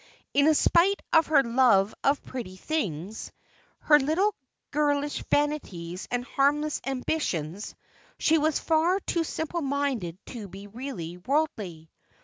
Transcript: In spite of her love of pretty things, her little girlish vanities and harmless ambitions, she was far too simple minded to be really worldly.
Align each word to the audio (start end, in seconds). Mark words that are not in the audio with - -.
In 0.33 0.51
spite 0.55 0.99
of 1.13 1.27
her 1.27 1.43
love 1.43 1.93
of 2.03 2.23
pretty 2.23 2.55
things, 2.57 3.31
her 3.81 3.99
little 3.99 4.33
girlish 4.71 5.23
vanities 5.29 6.07
and 6.09 6.25
harmless 6.25 6.81
ambitions, 6.87 7.75
she 8.17 8.39
was 8.39 8.57
far 8.57 8.99
too 9.01 9.23
simple 9.23 9.61
minded 9.61 10.17
to 10.25 10.47
be 10.47 10.65
really 10.65 11.17
worldly. 11.17 11.91